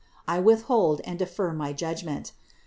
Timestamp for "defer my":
1.19-1.73